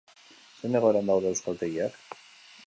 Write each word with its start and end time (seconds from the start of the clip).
Zein 0.61 0.77
egoeran 0.79 1.11
daude 1.11 1.29
euskaltegiak? 1.33 2.01